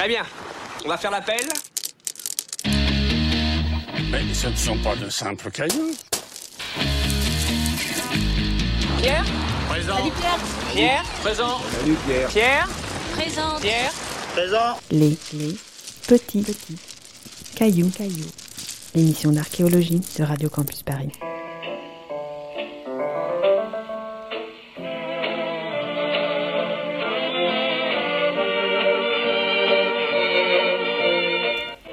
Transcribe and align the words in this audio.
Très 0.00 0.08
bien. 0.08 0.22
On 0.82 0.88
va 0.88 0.96
faire 0.96 1.10
l'appel. 1.10 1.42
Mais 2.64 4.32
ce 4.32 4.46
ne 4.46 4.56
sont 4.56 4.78
pas 4.78 4.96
de 4.96 5.10
simples 5.10 5.50
cailloux. 5.50 5.94
Pierre 8.96 9.24
Présent. 9.68 10.10
Pierre 10.72 11.04
Présent. 11.20 11.60
Pierre 12.30 12.66
Présente. 13.12 13.60
Pierre 13.60 13.92
Les, 14.90 15.18
les 15.34 15.56
petits, 16.08 16.40
petits 16.44 16.78
cailloux, 17.54 17.90
cailloux. 17.90 18.30
L'émission 18.94 19.32
d'archéologie 19.32 20.00
de 20.18 20.24
Radio 20.24 20.48
Campus 20.48 20.82
Paris. 20.82 21.10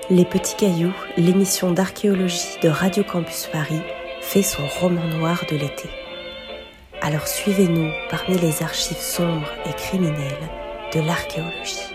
Les 0.09 0.23
petits 0.23 0.55
cailloux, 0.55 0.93
l'émission 1.17 1.73
d'archéologie 1.73 2.57
de 2.63 2.70
Radio 2.70 3.03
Campus 3.03 3.49
Paris, 3.52 3.81
fait 4.21 4.41
son 4.41 4.66
roman 4.80 5.05
noir 5.05 5.43
de 5.52 5.57
l'été. 5.57 5.89
Alors 7.02 7.27
suivez-nous 7.27 7.91
parmi 8.09 8.38
les 8.38 8.63
archives 8.63 8.95
sombres 8.95 9.52
et 9.66 9.73
criminelles 9.73 10.49
de 10.93 11.02
l'archéologie. 11.02 11.93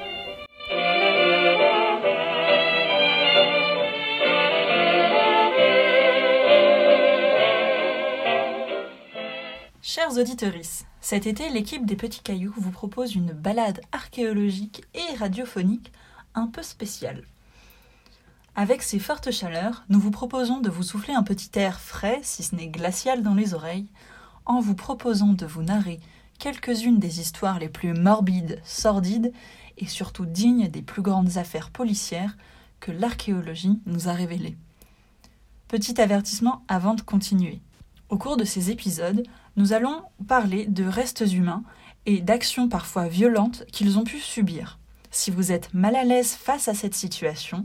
Chers 9.80 10.18
auditeurs, 10.18 10.52
cet 11.00 11.26
été, 11.26 11.48
l'équipe 11.48 11.86
des 11.86 11.96
Petits 11.96 12.22
Cailloux 12.22 12.52
vous 12.58 12.72
propose 12.72 13.14
une 13.14 13.32
balade 13.32 13.80
archéologique 13.90 14.82
et 14.92 15.16
radiophonique 15.16 15.90
un 16.34 16.48
peu 16.48 16.62
spéciale. 16.62 17.22
Avec 18.55 18.83
ces 18.83 18.98
fortes 18.98 19.30
chaleurs, 19.30 19.84
nous 19.89 19.98
vous 19.98 20.11
proposons 20.11 20.61
de 20.61 20.69
vous 20.69 20.83
souffler 20.83 21.14
un 21.14 21.22
petit 21.22 21.58
air 21.58 21.81
frais, 21.81 22.20
si 22.22 22.42
ce 22.42 22.55
n'est 22.55 22.69
glacial, 22.69 23.22
dans 23.22 23.34
les 23.34 23.55
oreilles, 23.55 23.89
en 24.44 24.61
vous 24.61 24.75
proposant 24.75 25.33
de 25.33 25.47
vous 25.47 25.62
narrer 25.62 26.00
quelques-unes 26.39 26.98
des 26.98 27.20
histoires 27.20 27.59
les 27.59 27.70
plus 27.70 27.94
morbides, 27.94 28.61
sordides 28.64 29.33
et 29.78 29.86
surtout 29.86 30.27
dignes 30.27 30.69
des 30.69 30.83
plus 30.83 31.00
grandes 31.00 31.39
affaires 31.39 31.70
policières 31.70 32.36
que 32.78 32.92
l'archéologie 32.92 33.81
nous 33.86 34.09
a 34.09 34.12
révélées. 34.12 34.59
Petit 35.69 35.98
avertissement 35.98 36.62
avant 36.69 36.94
de 36.94 37.00
continuer. 37.00 37.61
Au 38.11 38.19
cours 38.19 38.37
de 38.37 38.44
ces 38.44 38.70
épisodes, 38.70 39.22
nous 39.56 39.72
allons 39.72 40.03
parler 40.28 40.66
de 40.66 40.84
restes 40.84 41.25
humains 41.33 41.62
et 42.05 42.20
d'actions 42.20 42.69
parfois 42.69 43.09
violentes 43.09 43.64
qu'ils 43.72 43.98
ont 43.98 44.05
pu 44.05 44.19
subir. 44.19 44.78
Si 45.11 45.31
vous 45.31 45.53
êtes 45.53 45.72
mal 45.72 45.97
à 45.97 46.05
l'aise 46.05 46.34
face 46.34 46.69
à 46.69 46.75
cette 46.75 46.94
situation, 46.94 47.64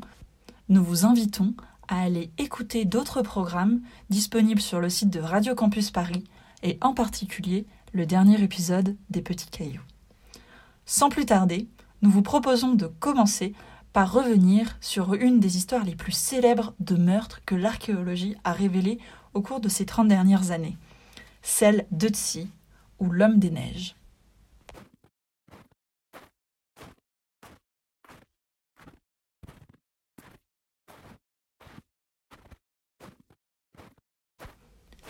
nous 0.69 0.83
vous 0.83 1.05
invitons 1.05 1.53
à 1.87 2.01
aller 2.01 2.31
écouter 2.37 2.85
d'autres 2.85 3.21
programmes 3.21 3.81
disponibles 4.09 4.61
sur 4.61 4.79
le 4.79 4.89
site 4.89 5.09
de 5.09 5.19
Radio 5.19 5.55
Campus 5.55 5.91
Paris 5.91 6.23
et 6.63 6.77
en 6.81 6.93
particulier 6.93 7.65
le 7.93 8.05
dernier 8.05 8.41
épisode 8.41 8.95
des 9.09 9.21
Petits 9.21 9.49
Cailloux. 9.49 9.81
Sans 10.85 11.09
plus 11.09 11.25
tarder, 11.25 11.67
nous 12.01 12.11
vous 12.11 12.21
proposons 12.21 12.73
de 12.73 12.87
commencer 12.87 13.53
par 13.93 14.11
revenir 14.11 14.77
sur 14.81 15.13
une 15.15 15.39
des 15.39 15.57
histoires 15.57 15.85
les 15.85 15.95
plus 15.95 16.11
célèbres 16.11 16.73
de 16.79 16.95
meurtres 16.95 17.41
que 17.45 17.55
l'archéologie 17.55 18.35
a 18.43 18.51
révélées 18.51 18.99
au 19.33 19.41
cours 19.41 19.59
de 19.59 19.69
ces 19.69 19.85
30 19.85 20.07
dernières 20.07 20.51
années, 20.51 20.77
celle 21.41 21.87
d'Ötzi 21.91 22.49
ou 22.99 23.09
l'homme 23.09 23.39
des 23.39 23.51
neiges. 23.51 23.96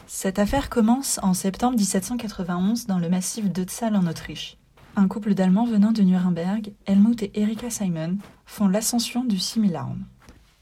Cette 0.10 0.40
affaire 0.40 0.70
commence 0.70 1.20
en 1.22 1.34
septembre 1.34 1.78
1791 1.78 2.86
dans 2.86 2.98
le 2.98 3.10
massif 3.10 3.52
d'Ötztal 3.52 3.94
en 3.94 4.08
Autriche. 4.08 4.58
Un 4.96 5.10
couple 5.10 5.34
d'Allemands 5.34 5.66
venant 5.66 5.92
de 5.92 6.02
Nuremberg, 6.02 6.72
Helmut 6.86 7.24
et 7.24 7.32
Erika 7.42 7.70
Simon, 7.70 8.18
font 8.46 8.70
l'ascension 8.70 9.26
du 9.26 9.38
Similorn. 9.38 10.06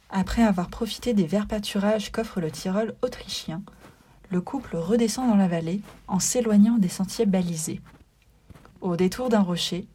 Après 0.09 0.41
avoir 0.41 0.69
profité 0.69 1.13
des 1.13 1.27
verts 1.27 1.45
pâturages 1.45 2.11
qu'offre 2.11 2.41
le 2.41 2.49
Tyrol 2.49 2.95
autrichien, 3.03 3.61
le 4.31 4.41
couple 4.41 4.77
redescend 4.77 5.29
dans 5.29 5.37
la 5.37 5.47
vallée 5.47 5.81
en 6.07 6.19
s'éloignant 6.19 6.79
des 6.79 6.89
sentiers 6.89 7.27
balisés. 7.27 7.81
Au 8.81 8.95
détour 8.95 9.29
d'un 9.29 9.41
rocher, 9.41 9.87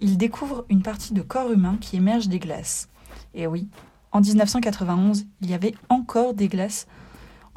ils 0.00 0.18
découvrent 0.18 0.66
une 0.68 0.82
partie 0.82 1.14
de 1.14 1.22
corps 1.22 1.50
humain 1.50 1.78
qui 1.80 1.96
émerge 1.96 2.28
des 2.28 2.38
glaces. 2.38 2.90
Et 3.32 3.46
oui, 3.46 3.70
en 4.12 4.20
1991, 4.20 5.24
il 5.40 5.50
y 5.50 5.54
avait 5.54 5.74
encore 5.88 6.34
des 6.34 6.48
glaces 6.48 6.86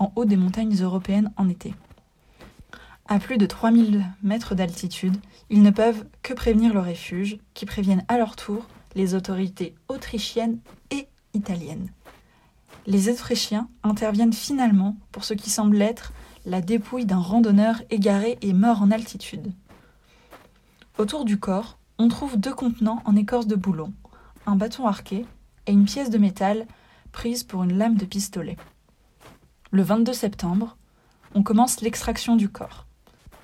en 0.02 0.12
haut 0.16 0.26
des 0.26 0.36
montagnes 0.36 0.76
européennes 0.82 1.32
en 1.38 1.48
été. 1.48 1.76
À 3.08 3.20
plus 3.20 3.38
de 3.38 3.46
3000 3.46 4.04
mètres 4.24 4.56
d'altitude, 4.56 5.16
ils 5.52 5.62
ne 5.62 5.70
peuvent 5.70 6.06
que 6.24 6.34
prévenir 6.34 6.74
le 6.74 6.80
refuge, 6.80 7.38
qui 7.54 7.68
préviennent 7.68 8.04
à 8.08 8.18
leur 8.18 8.36
tour 8.36 8.66
les 8.96 9.14
autorités 9.14 9.76
autrichiennes 9.90 10.60
et 10.90 11.08
italiennes. 11.36 11.90
Les 12.88 13.10
Autrichiens 13.10 13.70
interviennent 13.84 14.34
finalement 14.34 14.98
pour 15.12 15.24
ce 15.24 15.36
qui 15.36 15.52
semble 15.52 15.80
être 15.80 16.14
la 16.48 16.62
dépouille 16.62 17.06
d'un 17.06 17.20
randonneur 17.20 17.84
égaré 17.92 18.40
et 18.42 18.54
mort 18.54 18.82
en 18.82 18.90
altitude. 18.90 19.54
Autour 20.98 21.26
du 21.26 21.40
corps, 21.40 21.78
on 22.00 22.08
trouve 22.08 22.38
deux 22.38 22.56
contenants 22.56 23.04
en 23.06 23.16
écorce 23.16 23.46
de 23.46 23.56
boulon, 23.56 23.94
un 24.48 24.56
bâton 24.56 24.88
arqué 24.88 25.28
et 25.68 25.72
une 25.72 25.86
pièce 25.86 26.10
de 26.10 26.18
métal 26.18 26.66
prise 27.12 27.44
pour 27.44 27.62
une 27.62 27.78
lame 27.78 27.98
de 27.98 28.06
pistolet. 28.06 28.58
Le 29.74 29.84
22 29.84 30.12
septembre, 30.12 30.76
on 31.34 31.44
commence 31.44 31.80
l'extraction 31.80 32.36
du 32.36 32.50
corps. 32.50 32.88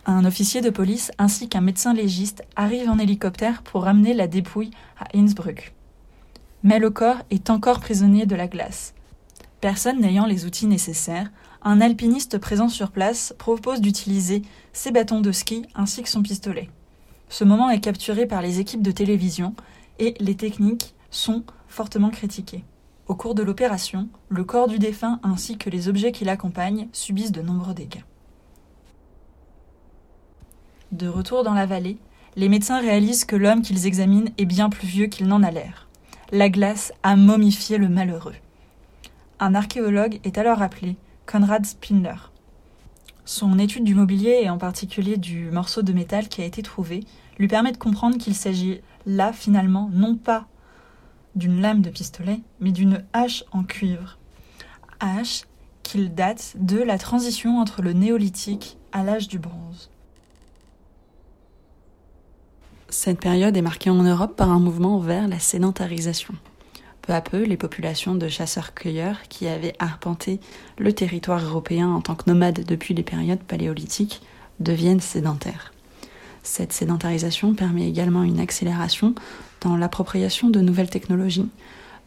Un 0.05 0.25
officier 0.25 0.59
de 0.59 0.69
police 0.69 1.09
ainsi 1.17 1.47
qu'un 1.47 1.61
médecin 1.61 1.93
légiste 1.93 2.43
arrivent 2.57 2.89
en 2.89 2.99
hélicoptère 2.99 3.63
pour 3.63 3.83
ramener 3.83 4.13
la 4.13 4.27
dépouille 4.27 4.71
à 4.99 5.05
Innsbruck. 5.15 5.73
Mais 6.63 6.79
le 6.79 6.89
corps 6.89 7.21
est 7.29 7.49
encore 7.49 7.79
prisonnier 7.79 8.25
de 8.25 8.35
la 8.35 8.49
glace. 8.49 8.93
Personne 9.61 10.01
n'ayant 10.01 10.25
les 10.25 10.45
outils 10.45 10.67
nécessaires, 10.67 11.31
un 11.63 11.79
alpiniste 11.79 12.39
présent 12.39 12.67
sur 12.67 12.91
place 12.91 13.33
propose 13.37 13.79
d'utiliser 13.79 14.41
ses 14.73 14.91
bâtons 14.91 15.21
de 15.21 15.31
ski 15.31 15.65
ainsi 15.75 16.03
que 16.03 16.09
son 16.09 16.23
pistolet. 16.23 16.69
Ce 17.29 17.45
moment 17.45 17.69
est 17.69 17.79
capturé 17.79 18.25
par 18.25 18.41
les 18.41 18.59
équipes 18.59 18.83
de 18.83 18.91
télévision 18.91 19.55
et 19.97 20.13
les 20.19 20.35
techniques 20.35 20.93
sont 21.09 21.45
fortement 21.69 22.09
critiquées. 22.09 22.65
Au 23.07 23.15
cours 23.15 23.35
de 23.35 23.43
l'opération, 23.43 24.09
le 24.27 24.43
corps 24.43 24.67
du 24.67 24.79
défunt 24.79 25.21
ainsi 25.23 25.57
que 25.57 25.69
les 25.69 25.87
objets 25.87 26.11
qui 26.11 26.25
l'accompagnent 26.25 26.89
subissent 26.91 27.31
de 27.31 27.41
nombreux 27.41 27.73
dégâts. 27.73 28.03
De 30.91 31.07
retour 31.07 31.43
dans 31.43 31.53
la 31.53 31.65
vallée, 31.65 31.97
les 32.35 32.49
médecins 32.49 32.81
réalisent 32.81 33.23
que 33.23 33.37
l'homme 33.37 33.61
qu'ils 33.61 33.87
examinent 33.87 34.31
est 34.37 34.45
bien 34.45 34.69
plus 34.69 34.87
vieux 34.87 35.07
qu'il 35.07 35.27
n'en 35.27 35.41
a 35.41 35.51
l'air. 35.51 35.87
La 36.31 36.49
glace 36.49 36.91
a 37.01 37.15
momifié 37.15 37.77
le 37.77 37.87
malheureux. 37.87 38.35
Un 39.39 39.55
archéologue 39.55 40.19
est 40.25 40.37
alors 40.37 40.61
appelé 40.61 40.97
Konrad 41.25 41.65
Spindler. 41.65 42.15
Son 43.23 43.57
étude 43.57 43.85
du 43.85 43.95
mobilier 43.95 44.41
et 44.43 44.49
en 44.49 44.57
particulier 44.57 45.15
du 45.15 45.49
morceau 45.51 45.81
de 45.81 45.93
métal 45.93 46.27
qui 46.27 46.41
a 46.41 46.45
été 46.45 46.61
trouvé 46.61 47.05
lui 47.39 47.47
permet 47.47 47.71
de 47.71 47.77
comprendre 47.77 48.17
qu'il 48.17 48.35
s'agit 48.35 48.81
là 49.05 49.31
finalement 49.31 49.89
non 49.93 50.15
pas 50.15 50.47
d'une 51.37 51.61
lame 51.61 51.81
de 51.81 51.89
pistolet, 51.89 52.41
mais 52.59 52.71
d'une 52.71 53.03
hache 53.13 53.43
en 53.51 53.63
cuivre. 53.63 54.17
Hache 54.99 55.43
qu'il 55.83 56.13
date 56.13 56.55
de 56.59 56.81
la 56.81 56.97
transition 56.97 57.59
entre 57.59 57.81
le 57.81 57.93
néolithique 57.93 58.77
à 58.91 59.03
l'âge 59.03 59.27
du 59.27 59.39
bronze. 59.39 59.89
Cette 62.89 63.19
période 63.19 63.55
est 63.55 63.61
marquée 63.61 63.89
en 63.89 64.03
Europe 64.03 64.35
par 64.35 64.49
un 64.49 64.59
mouvement 64.59 64.99
vers 64.99 65.27
la 65.27 65.39
sédentarisation. 65.39 66.33
Peu 67.01 67.13
à 67.13 67.21
peu, 67.21 67.43
les 67.43 67.57
populations 67.57 68.15
de 68.15 68.27
chasseurs-cueilleurs 68.27 69.23
qui 69.29 69.47
avaient 69.47 69.75
arpenté 69.79 70.39
le 70.77 70.91
territoire 70.91 71.43
européen 71.43 71.87
en 71.89 72.01
tant 72.01 72.15
que 72.15 72.29
nomades 72.29 72.65
depuis 72.65 72.93
les 72.93 73.03
périodes 73.03 73.43
paléolithiques 73.43 74.21
deviennent 74.59 74.99
sédentaires. 74.99 75.73
Cette 76.43 76.73
sédentarisation 76.73 77.53
permet 77.53 77.87
également 77.87 78.23
une 78.23 78.39
accélération 78.39 79.15
dans 79.61 79.77
l'appropriation 79.77 80.49
de 80.49 80.61
nouvelles 80.61 80.89
technologies, 80.89 81.49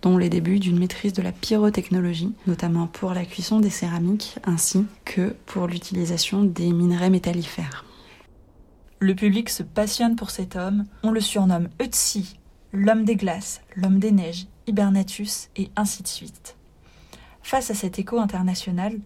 dont 0.02 0.16
les 0.16 0.28
débuts 0.28 0.58
d'une 0.58 0.78
maîtrise 0.78 1.12
de 1.12 1.22
la 1.22 1.32
pyrotechnologie, 1.32 2.32
notamment 2.46 2.86
pour 2.86 3.12
la 3.12 3.24
cuisson 3.24 3.60
des 3.60 3.70
céramiques 3.70 4.38
ainsi 4.44 4.86
que 5.04 5.34
pour 5.46 5.66
l'utilisation 5.66 6.42
des 6.42 6.72
minerais 6.72 7.10
métallifères. 7.10 7.84
Le 8.98 9.14
public 9.14 9.48
se 9.48 9.62
passionne 9.62 10.16
pour 10.16 10.30
cet 10.30 10.56
homme, 10.56 10.84
on 11.02 11.10
le 11.10 11.20
surnomme 11.20 11.68
Ötzi, 11.80 12.38
l'homme 12.72 13.04
des 13.04 13.16
glaces, 13.16 13.62
l'homme 13.76 13.98
des 13.98 14.12
neiges, 14.12 14.46
Hibernatus 14.66 15.48
et 15.56 15.70
ainsi 15.76 16.02
de 16.02 16.08
suite. 16.08 16.56
Face 17.42 17.70
à 17.70 17.74
cet 17.74 17.98
écho 17.98 18.18
international, 18.18 18.98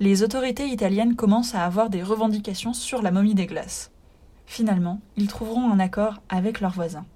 les 0.00 0.22
autorités 0.22 0.66
italiennes 0.66 1.14
commencent 1.14 1.54
à 1.54 1.64
avoir 1.64 1.90
des 1.90 2.02
revendications 2.02 2.72
sur 2.72 3.02
la 3.02 3.10
momie 3.10 3.34
des 3.34 3.46
glaces. 3.46 3.90
Finalement, 4.46 5.00
ils 5.16 5.28
trouveront 5.28 5.70
un 5.70 5.78
accord 5.78 6.22
avec 6.28 6.60
leurs 6.60 6.72
voisins. 6.72 7.06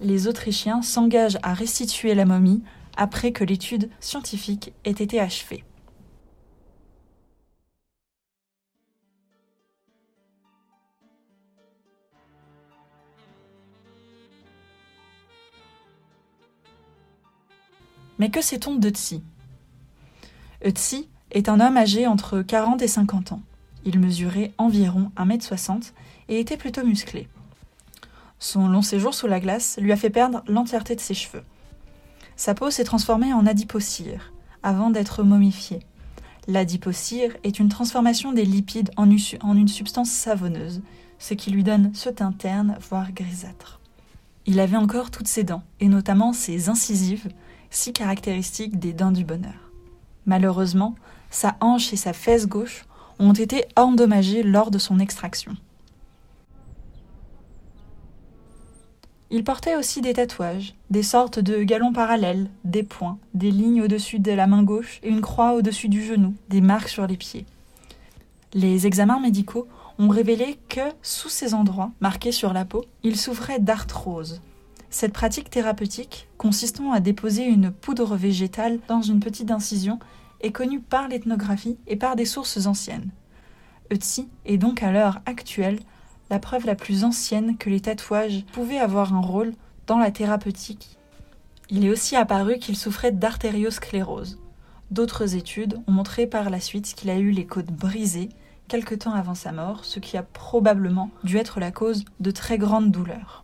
Les 0.00 0.28
Autrichiens 0.28 0.80
s'engagent 0.82 1.38
à 1.42 1.54
restituer 1.54 2.14
la 2.14 2.24
momie 2.24 2.62
après 2.96 3.32
que 3.32 3.42
l'étude 3.42 3.90
scientifique 3.98 4.72
ait 4.84 4.90
été 4.90 5.18
achevée. 5.18 5.64
Mais 18.20 18.30
que 18.30 18.40
sait-on 18.40 18.76
d'Ötzi 18.76 19.22
Ötzi 20.64 21.08
est 21.30 21.48
un 21.48 21.60
homme 21.60 21.76
âgé 21.76 22.06
entre 22.06 22.42
40 22.42 22.82
et 22.82 22.88
50 22.88 23.32
ans. 23.32 23.42
Il 23.84 24.00
mesurait 24.00 24.52
environ 24.58 25.12
1m60 25.16 25.92
et 26.28 26.40
était 26.40 26.56
plutôt 26.56 26.84
musclé. 26.84 27.28
Son 28.38 28.68
long 28.68 28.82
séjour 28.82 29.14
sous 29.14 29.26
la 29.26 29.40
glace 29.40 29.78
lui 29.80 29.92
a 29.92 29.96
fait 29.96 30.10
perdre 30.10 30.42
l'entièreté 30.46 30.94
de 30.94 31.00
ses 31.00 31.14
cheveux. 31.14 31.42
Sa 32.36 32.54
peau 32.54 32.70
s'est 32.70 32.84
transformée 32.84 33.32
en 33.32 33.46
adipocire 33.46 34.32
avant 34.62 34.90
d'être 34.90 35.22
momifiée. 35.22 35.80
L'adipocire 36.46 37.36
est 37.44 37.58
une 37.58 37.68
transformation 37.68 38.32
des 38.32 38.44
lipides 38.44 38.90
en 38.96 39.10
une 39.10 39.68
substance 39.68 40.10
savonneuse, 40.10 40.82
ce 41.18 41.34
qui 41.34 41.50
lui 41.50 41.64
donne 41.64 41.90
ce 41.94 42.08
teint 42.08 42.32
terne, 42.32 42.78
voire 42.88 43.12
grisâtre. 43.12 43.80
Il 44.46 44.60
avait 44.60 44.76
encore 44.76 45.10
toutes 45.10 45.28
ses 45.28 45.44
dents, 45.44 45.62
et 45.80 45.88
notamment 45.88 46.32
ses 46.32 46.68
incisives, 46.68 47.28
si 47.70 47.92
caractéristiques 47.92 48.78
des 48.78 48.94
dents 48.94 49.10
du 49.10 49.24
bonheur. 49.24 49.72
Malheureusement, 50.26 50.94
sa 51.28 51.56
hanche 51.60 51.92
et 51.92 51.96
sa 51.96 52.12
fesse 52.12 52.46
gauche 52.46 52.84
ont 53.18 53.32
été 53.32 53.64
endommagées 53.76 54.42
lors 54.42 54.70
de 54.70 54.78
son 54.78 55.00
extraction. 55.00 55.54
Il 59.30 59.44
portait 59.44 59.76
aussi 59.76 60.00
des 60.00 60.14
tatouages, 60.14 60.74
des 60.90 61.02
sortes 61.02 61.38
de 61.38 61.62
galons 61.62 61.92
parallèles, 61.92 62.48
des 62.64 62.82
points, 62.82 63.18
des 63.34 63.50
lignes 63.50 63.82
au-dessus 63.82 64.18
de 64.18 64.32
la 64.32 64.46
main 64.46 64.62
gauche 64.62 65.00
et 65.02 65.08
une 65.08 65.20
croix 65.20 65.52
au-dessus 65.54 65.88
du 65.88 66.02
genou, 66.02 66.34
des 66.48 66.62
marques 66.62 66.88
sur 66.88 67.06
les 67.06 67.16
pieds. 67.16 67.44
Les 68.54 68.86
examens 68.86 69.20
médicaux 69.20 69.68
ont 69.98 70.08
révélé 70.08 70.58
que, 70.68 70.80
sous 71.02 71.28
ces 71.28 71.52
endroits, 71.52 71.90
marqués 72.00 72.32
sur 72.32 72.54
la 72.54 72.64
peau, 72.64 72.84
il 73.02 73.16
souffrait 73.16 73.58
d'arthrose, 73.58 74.40
cette 74.90 75.12
pratique 75.12 75.50
thérapeutique, 75.50 76.28
consistant 76.38 76.92
à 76.92 77.00
déposer 77.00 77.44
une 77.44 77.70
poudre 77.70 78.16
végétale 78.16 78.78
dans 78.88 79.02
une 79.02 79.20
petite 79.20 79.50
incision, 79.50 79.98
est 80.40 80.52
connue 80.52 80.80
par 80.80 81.08
l'ethnographie 81.08 81.76
et 81.86 81.96
par 81.96 82.16
des 82.16 82.24
sources 82.24 82.66
anciennes. 82.66 83.10
Ötzi 83.92 84.28
est 84.46 84.56
donc 84.56 84.82
à 84.82 84.92
l'heure 84.92 85.20
actuelle 85.26 85.80
la 86.30 86.38
preuve 86.38 86.66
la 86.66 86.74
plus 86.74 87.04
ancienne 87.04 87.56
que 87.56 87.70
les 87.70 87.80
tatouages 87.80 88.44
pouvaient 88.52 88.78
avoir 88.78 89.14
un 89.14 89.20
rôle 89.20 89.54
dans 89.86 89.98
la 89.98 90.10
thérapeutique. 90.10 90.98
Il 91.70 91.84
est 91.84 91.90
aussi 91.90 92.16
apparu 92.16 92.58
qu'il 92.58 92.76
souffrait 92.76 93.12
d'artériosclérose. 93.12 94.38
D'autres 94.90 95.36
études 95.36 95.80
ont 95.86 95.92
montré 95.92 96.26
par 96.26 96.48
la 96.50 96.60
suite 96.60 96.94
qu'il 96.94 97.10
a 97.10 97.18
eu 97.18 97.30
les 97.30 97.46
côtes 97.46 97.72
brisées 97.72 98.30
quelque 98.68 98.94
temps 98.94 99.12
avant 99.12 99.34
sa 99.34 99.52
mort, 99.52 99.84
ce 99.84 99.98
qui 99.98 100.16
a 100.16 100.22
probablement 100.22 101.10
dû 101.24 101.38
être 101.38 101.58
la 101.58 101.70
cause 101.70 102.04
de 102.20 102.30
très 102.30 102.58
grandes 102.58 102.90
douleurs. 102.90 103.42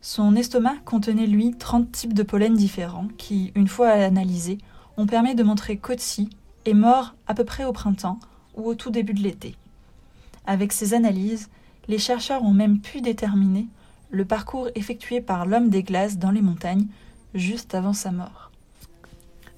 Son 0.00 0.36
estomac 0.36 0.76
contenait 0.84 1.26
lui 1.26 1.56
30 1.56 1.90
types 1.90 2.14
de 2.14 2.22
pollen 2.22 2.54
différents 2.54 3.08
qui, 3.18 3.52
une 3.56 3.66
fois 3.66 3.88
analysés, 3.88 4.58
ont 4.96 5.06
permis 5.06 5.34
de 5.34 5.42
montrer 5.42 5.78
qu'Otsi 5.78 6.30
est 6.64 6.74
mort 6.74 7.16
à 7.26 7.34
peu 7.34 7.44
près 7.44 7.64
au 7.64 7.72
printemps 7.72 8.20
ou 8.56 8.68
au 8.68 8.74
tout 8.74 8.90
début 8.90 9.14
de 9.14 9.22
l'été. 9.22 9.54
Avec 10.46 10.72
ces 10.72 10.94
analyses, 10.94 11.48
les 11.88 11.98
chercheurs 11.98 12.42
ont 12.42 12.52
même 12.52 12.80
pu 12.80 13.00
déterminer 13.00 13.66
le 14.10 14.24
parcours 14.24 14.68
effectué 14.74 15.20
par 15.20 15.46
l'homme 15.46 15.68
des 15.68 15.82
glaces 15.82 16.18
dans 16.18 16.30
les 16.30 16.42
montagnes 16.42 16.86
juste 17.34 17.74
avant 17.74 17.92
sa 17.92 18.12
mort. 18.12 18.50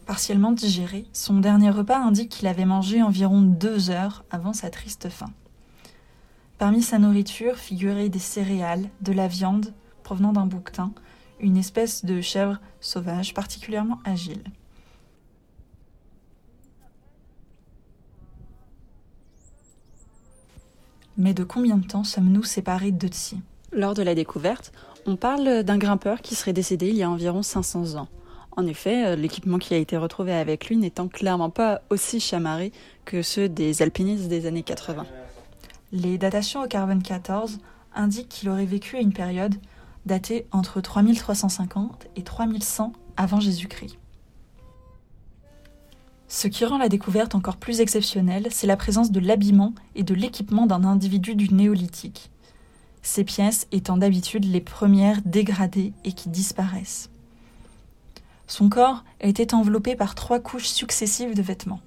Partiellement 0.06 0.52
digéré, 0.52 1.04
son 1.12 1.38
dernier 1.38 1.70
repas 1.70 1.98
indique 1.98 2.30
qu'il 2.30 2.46
avait 2.46 2.64
mangé 2.64 3.02
environ 3.02 3.42
deux 3.42 3.90
heures 3.90 4.24
avant 4.30 4.54
sa 4.54 4.70
triste 4.70 5.10
fin. 5.10 5.30
Parmi 6.56 6.82
sa 6.82 6.98
nourriture 6.98 7.56
figuraient 7.56 8.08
des 8.08 8.18
céréales, 8.18 8.88
de 9.02 9.12
la 9.12 9.28
viande, 9.28 9.74
provenant 10.02 10.32
d'un 10.32 10.46
bouquetin, 10.46 10.92
une 11.40 11.56
espèce 11.56 12.04
de 12.04 12.20
chèvre 12.20 12.58
sauvage 12.80 13.34
particulièrement 13.34 13.98
agile. 14.04 14.42
Mais 21.18 21.34
de 21.34 21.42
combien 21.42 21.76
de 21.76 21.86
temps 21.86 22.04
sommes-nous 22.04 22.44
séparés 22.44 22.92
d'Otzi 22.92 23.40
Lors 23.72 23.94
de 23.94 24.02
la 24.02 24.14
découverte, 24.14 24.72
on 25.04 25.16
parle 25.16 25.64
d'un 25.64 25.76
grimpeur 25.76 26.22
qui 26.22 26.36
serait 26.36 26.52
décédé 26.52 26.88
il 26.88 26.96
y 26.96 27.02
a 27.02 27.10
environ 27.10 27.42
500 27.42 27.96
ans. 27.96 28.06
En 28.56 28.66
effet, 28.66 29.04
euh, 29.04 29.16
l'équipement 29.16 29.58
qui 29.58 29.74
a 29.74 29.78
été 29.78 29.96
retrouvé 29.96 30.32
avec 30.32 30.68
lui 30.68 30.76
n'étant 30.76 31.08
clairement 31.08 31.50
pas 31.50 31.82
aussi 31.90 32.20
chamarré 32.20 32.72
que 33.04 33.22
ceux 33.22 33.48
des 33.48 33.82
alpinistes 33.82 34.28
des 34.28 34.46
années 34.46 34.62
80. 34.62 35.06
Les 35.90 36.18
datations 36.18 36.62
au 36.62 36.68
carbone 36.68 37.02
14 37.02 37.58
indiquent 37.96 38.28
qu'il 38.28 38.48
aurait 38.48 38.64
vécu 38.64 38.96
à 38.96 39.00
une 39.00 39.12
période 39.12 39.56
daté 40.06 40.46
entre 40.52 40.80
3350 40.80 42.06
et 42.14 42.22
3100 42.22 42.92
avant 43.16 43.40
Jésus-Christ. 43.40 43.97
Ce 46.28 46.46
qui 46.46 46.66
rend 46.66 46.76
la 46.76 46.90
découverte 46.90 47.34
encore 47.34 47.56
plus 47.56 47.80
exceptionnelle, 47.80 48.48
c'est 48.50 48.66
la 48.66 48.76
présence 48.76 49.10
de 49.10 49.18
l'habillement 49.18 49.72
et 49.94 50.02
de 50.02 50.14
l'équipement 50.14 50.66
d'un 50.66 50.84
individu 50.84 51.34
du 51.34 51.52
néolithique, 51.52 52.30
ces 53.00 53.24
pièces 53.24 53.66
étant 53.72 53.96
d'habitude 53.96 54.44
les 54.44 54.60
premières 54.60 55.22
dégradées 55.24 55.94
et 56.04 56.12
qui 56.12 56.28
disparaissent. 56.28 57.08
Son 58.46 58.68
corps 58.68 59.04
était 59.20 59.54
enveloppé 59.54 59.96
par 59.96 60.14
trois 60.14 60.38
couches 60.38 60.68
successives 60.68 61.34
de 61.34 61.42
vêtements. 61.42 61.80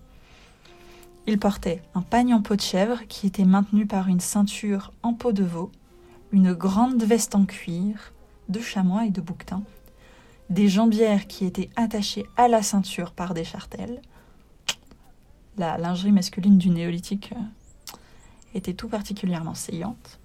Il 1.28 1.38
portait 1.38 1.84
un 1.94 2.02
pagne 2.02 2.34
en 2.34 2.42
peau 2.42 2.56
de 2.56 2.62
chèvre 2.62 3.02
qui 3.08 3.28
était 3.28 3.46
maintenu 3.46 3.86
par 3.86 4.08
une 4.08 4.20
ceinture 4.20 4.92
en 5.04 5.14
peau 5.14 5.34
de 5.34 5.44
veau, 5.44 5.72
une 6.32 6.54
grande 6.54 7.04
veste 7.04 7.36
en 7.36 7.46
cuir, 7.46 8.12
de 8.50 8.60
chamois 8.60 9.06
et 9.06 9.12
de 9.12 9.22
bouquetins, 9.22 9.64
des 10.50 10.68
jambières 10.68 11.28
qui 11.28 11.46
étaient 11.46 11.70
attachées 11.76 12.26
à 12.38 12.48
la 12.48 12.64
ceinture 12.64 13.12
par 13.12 13.36
des 13.36 13.44
chartelles. 13.44 14.02
La 15.62 15.78
lingerie 15.78 16.12
masculine 16.12 16.58
du 16.58 16.72
néolithique 16.72 17.34
euh, 17.36 17.96
était 18.56 18.74
tout 18.74 18.88
particulièrement 18.88 19.54
saillante. 19.54 20.20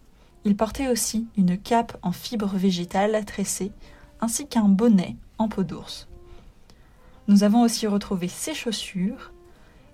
Il 0.46 0.56
portait 0.56 0.88
aussi 0.88 1.26
une 1.36 1.58
cape 1.58 1.98
en 2.00 2.10
fibre 2.10 2.56
végétale 2.56 3.22
tressée, 3.26 3.70
ainsi 4.22 4.46
qu'un 4.46 4.66
bonnet 4.66 5.14
en 5.36 5.48
peau 5.48 5.62
d'ours. 5.62 6.08
Nous 7.28 7.44
avons 7.44 7.60
aussi 7.60 7.86
retrouvé 7.86 8.28
ses 8.28 8.54
chaussures, 8.54 9.30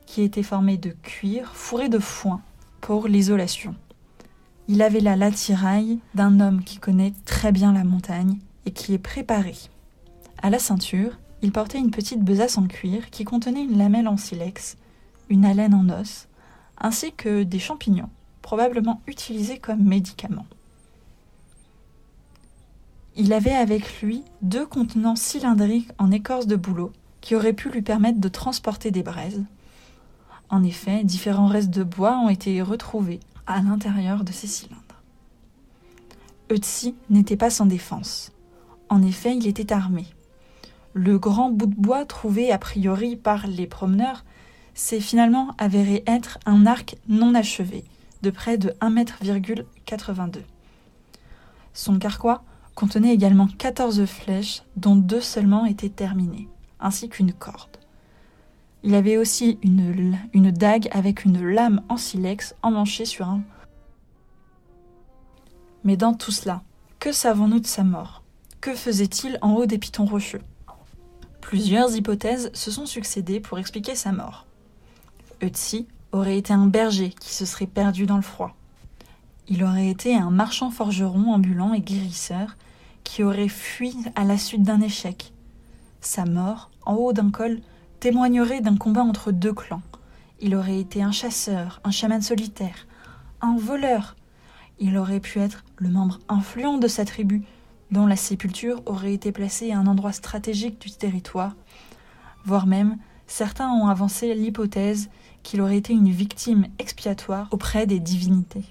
qui 0.06 0.22
étaient 0.22 0.44
formées 0.44 0.76
de 0.76 0.90
cuir 1.02 1.56
fourré 1.56 1.88
de 1.88 1.98
foin 1.98 2.40
pour 2.80 3.08
l'isolation. 3.08 3.74
Il 4.68 4.80
avait 4.80 5.00
là 5.00 5.16
l'attirail 5.16 5.98
d'un 6.14 6.38
homme 6.38 6.62
qui 6.62 6.78
connaît 6.78 7.14
très 7.24 7.50
bien 7.50 7.72
la 7.72 7.82
montagne 7.82 8.38
et 8.64 8.70
qui 8.70 8.94
est 8.94 8.98
préparé. 8.98 9.56
À 10.40 10.50
la 10.50 10.60
ceinture, 10.60 11.18
il 11.42 11.50
portait 11.50 11.80
une 11.80 11.90
petite 11.90 12.22
besace 12.22 12.58
en 12.58 12.68
cuir 12.68 13.10
qui 13.10 13.24
contenait 13.24 13.64
une 13.64 13.76
lamelle 13.76 14.06
en 14.06 14.16
silex, 14.16 14.76
une 15.28 15.44
haleine 15.44 15.74
en 15.74 15.88
os, 15.88 16.28
ainsi 16.78 17.12
que 17.12 17.42
des 17.42 17.58
champignons, 17.58 18.10
probablement 18.42 19.00
utilisés 19.06 19.58
comme 19.58 19.82
médicaments. 19.82 20.46
Il 23.14 23.32
avait 23.32 23.54
avec 23.54 24.00
lui 24.00 24.24
deux 24.40 24.66
contenants 24.66 25.16
cylindriques 25.16 25.90
en 25.98 26.10
écorce 26.10 26.46
de 26.46 26.56
bouleau 26.56 26.92
qui 27.20 27.36
auraient 27.36 27.52
pu 27.52 27.68
lui 27.68 27.82
permettre 27.82 28.20
de 28.20 28.28
transporter 28.28 28.90
des 28.90 29.02
braises. 29.02 29.44
En 30.48 30.64
effet, 30.64 31.04
différents 31.04 31.46
restes 31.46 31.70
de 31.70 31.84
bois 31.84 32.18
ont 32.18 32.28
été 32.28 32.60
retrouvés 32.62 33.20
à 33.46 33.60
l'intérieur 33.62 34.24
de 34.24 34.32
ces 34.32 34.46
cylindres. 34.46 34.80
Ötzi 36.50 36.94
n'était 37.10 37.36
pas 37.36 37.50
sans 37.50 37.66
défense. 37.66 38.32
En 38.88 39.02
effet, 39.02 39.36
il 39.36 39.46
était 39.46 39.72
armé. 39.72 40.06
Le 40.94 41.18
grand 41.18 41.50
bout 41.50 41.66
de 41.66 41.74
bois 41.74 42.04
trouvé 42.04 42.52
a 42.52 42.58
priori 42.58 43.16
par 43.16 43.46
les 43.46 43.66
promeneurs 43.66 44.24
s'est 44.74 45.00
finalement 45.00 45.54
avéré 45.58 46.02
être 46.06 46.38
un 46.46 46.66
arc 46.66 46.96
non 47.08 47.34
achevé, 47.34 47.84
de 48.22 48.30
près 48.30 48.58
de 48.58 48.70
1,82 48.80 50.36
m. 50.38 50.44
Son 51.74 51.98
carquois 51.98 52.42
contenait 52.74 53.12
également 53.12 53.46
14 53.46 54.04
flèches, 54.06 54.62
dont 54.76 54.96
deux 54.96 55.20
seulement 55.20 55.66
étaient 55.66 55.88
terminées, 55.88 56.48
ainsi 56.80 57.08
qu'une 57.08 57.32
corde. 57.32 57.78
Il 58.82 58.94
avait 58.94 59.16
aussi 59.16 59.58
une, 59.62 60.18
une 60.32 60.50
dague 60.50 60.88
avec 60.90 61.24
une 61.24 61.46
lame 61.46 61.82
en 61.88 61.96
silex 61.96 62.54
emmanchée 62.62 63.04
sur 63.04 63.28
un. 63.28 63.42
Mais 65.84 65.96
dans 65.96 66.14
tout 66.14 66.32
cela, 66.32 66.62
que 66.98 67.12
savons-nous 67.12 67.60
de 67.60 67.66
sa 67.66 67.84
mort? 67.84 68.22
Que 68.60 68.74
faisait-il 68.74 69.38
en 69.42 69.54
haut 69.54 69.66
des 69.66 69.78
pitons 69.78 70.06
rocheux? 70.06 70.42
Plusieurs 71.40 71.94
hypothèses 71.96 72.50
se 72.54 72.70
sont 72.70 72.86
succédées 72.86 73.40
pour 73.40 73.58
expliquer 73.58 73.94
sa 73.94 74.12
mort. 74.12 74.46
Ötzi 75.42 75.88
aurait 76.12 76.38
été 76.38 76.52
un 76.52 76.66
berger 76.66 77.10
qui 77.10 77.34
se 77.34 77.44
serait 77.44 77.66
perdu 77.66 78.06
dans 78.06 78.16
le 78.16 78.22
froid. 78.22 78.54
Il 79.48 79.64
aurait 79.64 79.88
été 79.88 80.14
un 80.14 80.30
marchand 80.30 80.70
forgeron 80.70 81.32
ambulant 81.32 81.74
et 81.74 81.80
guérisseur 81.80 82.56
qui 83.02 83.24
aurait 83.24 83.48
fui 83.48 83.96
à 84.14 84.24
la 84.24 84.38
suite 84.38 84.62
d'un 84.62 84.80
échec. 84.80 85.32
Sa 86.00 86.24
mort, 86.24 86.70
en 86.86 86.94
haut 86.94 87.12
d'un 87.12 87.30
col, 87.30 87.60
témoignerait 88.00 88.60
d'un 88.60 88.76
combat 88.76 89.02
entre 89.02 89.32
deux 89.32 89.52
clans. 89.52 89.82
Il 90.40 90.54
aurait 90.54 90.78
été 90.78 91.02
un 91.02 91.12
chasseur, 91.12 91.80
un 91.84 91.90
chaman 91.90 92.22
solitaire, 92.22 92.86
un 93.40 93.56
voleur. 93.56 94.16
Il 94.78 94.96
aurait 94.96 95.20
pu 95.20 95.40
être 95.40 95.64
le 95.76 95.88
membre 95.88 96.18
influent 96.28 96.78
de 96.78 96.88
sa 96.88 97.04
tribu, 97.04 97.42
dont 97.90 98.06
la 98.06 98.16
sépulture 98.16 98.82
aurait 98.86 99.14
été 99.14 99.32
placée 99.32 99.72
à 99.72 99.78
un 99.78 99.86
endroit 99.86 100.12
stratégique 100.12 100.80
du 100.80 100.90
territoire, 100.90 101.54
voire 102.44 102.66
même 102.66 102.96
certains 103.26 103.70
ont 103.70 103.88
avancé 103.88 104.34
l'hypothèse 104.34 105.10
qu'il 105.42 105.60
aurait 105.60 105.78
été 105.78 105.92
une 105.92 106.10
victime 106.10 106.66
expiatoire 106.78 107.48
auprès 107.50 107.86
des 107.86 108.00
divinités. 108.00 108.64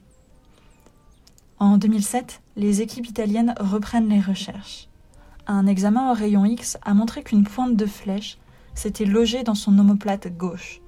En 1.60 1.78
2007, 1.78 2.42
les 2.56 2.82
équipes 2.82 3.08
italiennes 3.08 3.54
reprennent 3.60 4.10
les 4.10 4.20
recherches. 4.20 4.88
Un 5.48 5.68
examen 5.68 6.12
au 6.12 6.14
rayon 6.14 6.46
X 6.46 6.78
a 6.82 6.94
montré 6.94 7.24
qu'une 7.24 7.44
pointe 7.44 7.76
de 7.76 7.86
flèche 7.86 8.38
s'était 8.74 9.06
logée 9.06 9.44
dans 9.44 9.56
son 9.56 9.78
omoplate 9.78 10.36
gauche. 10.38 10.82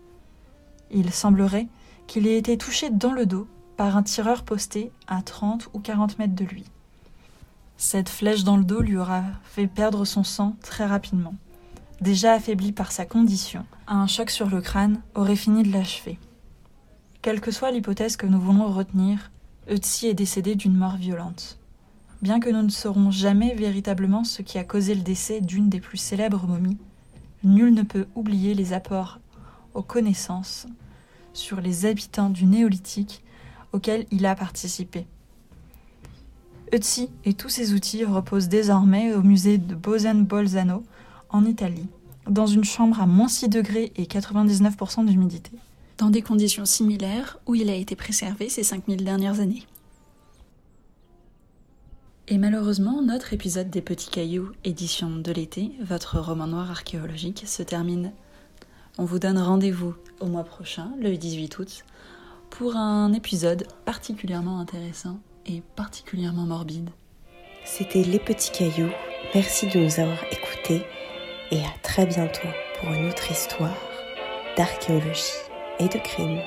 Il 0.90 1.12
semblerait 1.12 1.68
qu'il 2.08 2.28
ait 2.28 2.38
été 2.38 2.58
touché 2.58 2.90
dans 2.90 3.12
le 3.12 3.26
dos 3.26 3.48
par 3.78 3.98
un 3.98 4.04
tireur 4.04 4.44
posté 4.44 4.92
à 5.08 5.22
30 5.22 5.70
ou 5.74 5.80
40 5.80 6.20
mètres 6.20 6.36
de 6.36 6.46
lui. 6.46 6.66
Cette 7.78 8.10
flèche 8.10 8.44
dans 8.44 8.58
le 8.58 8.64
dos 8.64 8.82
lui 8.82 8.98
aura 8.98 9.24
fait 9.44 9.68
perdre 9.68 10.06
son 10.06 10.24
sang 10.24 10.56
très 10.62 10.86
rapidement. 10.86 11.36
Déjà 12.04 12.34
affaibli 12.34 12.74
par 12.74 12.92
sa 12.92 13.06
condition, 13.06 13.66
un 13.88 14.08
choc 14.08 14.30
sur 14.30 14.50
le 14.50 14.60
crâne 14.60 15.02
aurait 15.16 15.38
fini 15.38 15.64
de 15.64 15.72
l'achever. 15.72 16.20
Quelle 17.22 17.40
que 17.40 17.50
soit 17.50 17.72
l'hypothèse 17.72 18.18
que 18.18 18.26
nous 18.26 18.42
voulons 18.42 18.68
retenir, 18.68 19.32
Ötzi 19.70 20.08
est 20.08 20.14
décédé 20.14 20.56
d'une 20.56 20.76
mort 20.76 20.98
violente. 20.98 21.58
Bien 22.22 22.42
que 22.42 22.50
nous 22.50 22.62
ne 22.62 22.70
saurons 22.70 23.10
jamais 23.10 23.56
véritablement 23.56 24.26
ce 24.26 24.42
qui 24.42 24.58
a 24.58 24.66
causé 24.66 24.96
le 24.96 25.02
décès 25.02 25.40
d'une 25.40 25.70
des 25.70 25.80
plus 25.80 25.98
célèbres 25.98 26.46
momies, 26.46 26.78
nul 27.46 27.74
ne 27.74 27.84
peut 27.84 28.08
oublier 28.16 28.54
les 28.54 28.74
apports 28.74 29.22
aux 29.74 29.82
connaissances 29.82 30.68
sur 31.32 31.62
les 31.62 31.86
habitants 31.86 32.30
du 32.30 32.46
néolithique 32.46 33.24
auxquels 33.72 34.08
il 34.12 34.26
a 34.26 34.36
participé. 34.36 35.08
Ötzi 36.74 37.08
et 37.24 37.34
tous 37.34 37.48
ses 37.48 37.72
outils 37.72 38.04
reposent 38.04 38.50
désormais 38.50 39.14
au 39.14 39.22
musée 39.22 39.58
de 39.58 39.74
Bosen-Bolzano 39.74 40.84
en 41.34 41.44
Italie, 41.44 41.88
dans 42.30 42.48
une 42.48 42.64
chambre 42.64 43.02
à 43.02 43.06
moins 43.06 43.28
6 43.28 43.50
degrés 43.50 43.92
et 43.98 44.06
99% 44.06 45.06
d'humidité 45.06 45.52
dans 45.98 46.10
des 46.10 46.22
conditions 46.22 46.66
similaires 46.66 47.40
où 47.46 47.56
il 47.56 47.70
a 47.70 47.76
été 47.76 47.96
préservé 47.96 48.50
ces 48.50 48.64
5000 48.64 49.04
dernières 49.04 49.40
années. 49.40 49.64
Et 52.28 52.38
malheureusement, 52.38 53.02
notre 53.02 53.34
épisode 53.34 53.70
des 53.70 53.82
Petits 53.82 54.10
Cailloux, 54.10 54.52
édition 54.64 55.10
de 55.10 55.32
l'été, 55.32 55.72
votre 55.82 56.20
roman 56.20 56.48
noir 56.48 56.72
archéologique, 56.72 57.44
se 57.46 57.64
termine. 57.64 58.14
On 58.98 59.06
vous 59.06 59.20
donne 59.20 59.38
rendez-vous 59.38 59.94
au 60.22 60.28
mois 60.28 60.46
prochain, 60.46 60.92
le 61.02 61.16
18 61.18 61.60
août, 61.60 61.86
pour 62.50 62.76
un 62.76 63.12
épisode 63.12 63.68
particulièrement 63.84 64.60
intéressant 64.60 65.20
et 65.46 65.62
particulièrement 65.76 66.46
morbide. 66.46 66.90
C'était 67.66 68.04
Les 68.04 68.20
Petits 68.20 68.52
Cailloux. 68.52 68.92
Merci 69.36 69.68
de 69.68 69.80
nous 69.80 70.00
avoir 70.00 70.24
écoutés 70.32 70.86
et 71.54 71.60
à 71.60 71.74
très 71.84 72.08
bientôt 72.08 72.48
pour 72.80 72.92
une 72.92 73.10
autre 73.10 73.32
histoire 73.32 73.78
d'archéologie 74.58 75.38
et 75.80 75.88
de 75.88 76.00
crime. 76.00 76.40